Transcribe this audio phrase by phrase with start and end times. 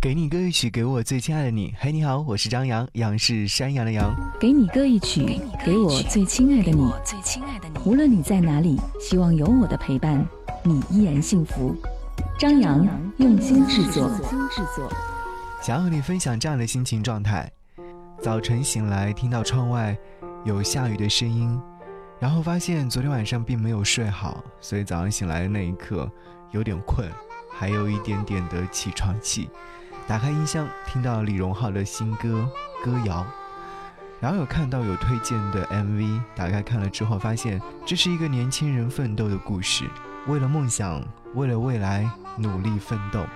[0.00, 1.74] 给你歌一曲，给我最亲爱的你。
[1.76, 4.14] 嘿，你好，我是张扬，杨是山羊的羊。
[4.38, 6.88] 给你歌一曲，给我最亲爱的你。
[7.84, 10.24] 无论你在哪里，希望有我的陪伴，
[10.62, 11.74] 你依然幸福。
[12.38, 14.08] 张扬用心制作。
[15.60, 17.50] 想要和你分享这样的心情状态：
[18.22, 19.98] 早晨醒来，听到窗外
[20.44, 21.60] 有下雨的声音，
[22.20, 26.08] 然后发现昨天晚上并没有睡好，所以早上醒来的那一刻
[26.52, 27.10] 有点困，
[27.52, 29.50] 还有一点点的起床气。
[30.08, 32.48] 打开音箱，听到李荣浩的新歌
[32.82, 33.20] 《歌谣》，
[34.18, 39.84] 然后有看到有推荐的 MV，打开看了之后，发现这是一个年轻人奋斗的故事，
[40.26, 41.04] 为了梦想，
[41.34, 43.26] 为了未来努力奋斗。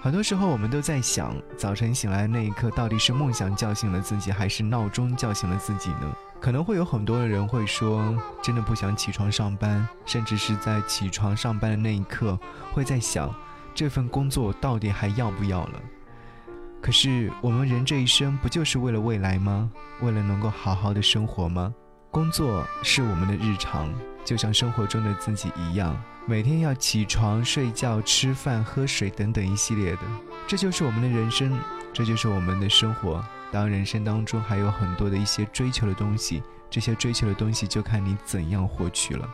[0.00, 6.10] 很多时候，我们都在想，早晨醒来那一刻，到底是梦想叫醒了自己，还是闹钟叫醒了自己呢？
[6.40, 12.38] 可能会有很多的人会说，真的不想起床上班，甚至是在起床上班的那一刻，
[12.72, 13.30] 会在想。
[13.74, 15.80] 这份工作到底还要不要了？
[16.80, 19.70] 可是我们人这一生不就是为了未来吗？
[20.00, 21.74] 为了能够好好的生活吗？
[22.10, 23.92] 工作是我们的日常，
[24.24, 30.02] 就像生活中的自己一样，每天要起床、睡觉、吃饭、喝水等等一系列的，
[30.46, 31.58] 这就是我们的人生，
[31.92, 33.24] 这就是我们的生活。
[33.50, 39.28] 当人生当中还有很多的一些追求的东西，这些追求的东西就看你怎样获取了。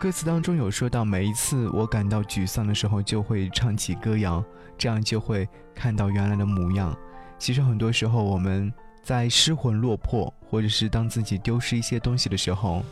[0.00, 4.42] 歌词当中有说到，每一次我感到沮丧的时候，就会唱起歌谣，
[4.78, 6.96] 这样就会看到原来的模样。
[7.38, 12.82] 其实很多时候，我们在失魂落魄，或者是当自己丢失一些东西的时候，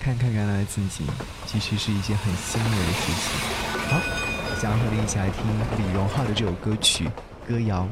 [0.00, 1.04] 看看原来的自己，
[1.46, 3.38] 其实是一件很欣慰的事情。
[3.88, 4.00] 好，
[4.60, 5.44] 想要和你一起来听
[5.78, 7.06] 李荣浩的这首歌曲
[7.48, 7.84] 《歌谣》。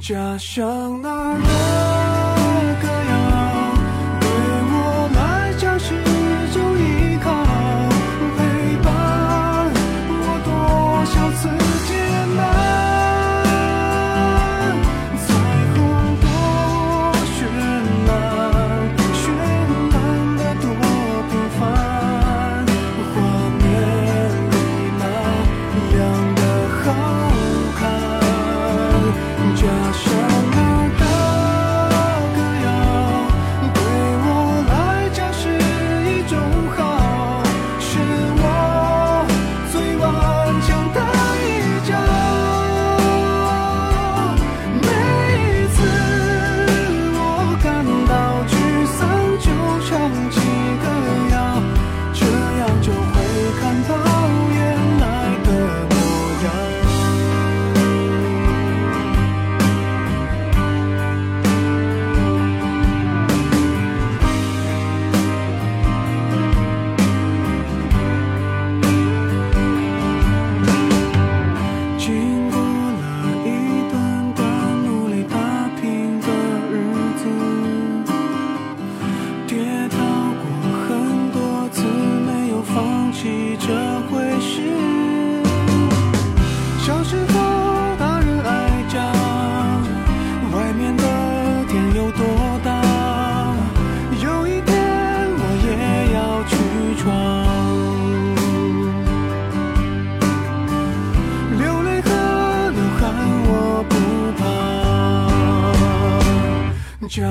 [0.00, 1.59] 家乡那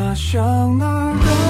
[0.09, 1.49] 家乡那儿